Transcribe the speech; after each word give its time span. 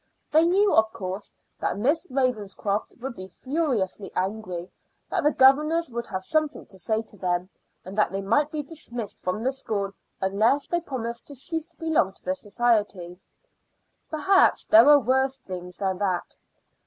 They 0.31 0.47
knew, 0.47 0.73
of 0.73 0.91
course, 0.91 1.35
that 1.59 1.77
Miss 1.77 2.07
Ravenscroft 2.09 2.95
would 3.01 3.15
be 3.15 3.27
furiously 3.27 4.11
angry, 4.15 4.71
that 5.11 5.21
the 5.21 5.31
governors 5.31 5.91
would 5.91 6.07
have 6.07 6.23
something 6.23 6.65
to 6.71 6.79
say 6.79 7.03
to 7.03 7.17
them, 7.17 7.51
and 7.85 7.95
that 7.95 8.11
they 8.11 8.23
might 8.23 8.49
be 8.51 8.63
dismissed 8.63 9.19
from 9.19 9.43
the 9.43 9.51
school 9.51 9.91
unless 10.19 10.65
they 10.65 10.79
promised 10.81 11.27
to 11.27 11.35
cease 11.35 11.67
to 11.67 11.77
belong 11.77 12.13
to 12.13 12.25
the 12.25 12.33
society. 12.33 13.19
Perhaps 14.09 14.65
there 14.65 14.85
were 14.85 14.97
worse 14.99 15.39
things 15.39 15.77
than 15.77 15.99
that. 15.99 16.35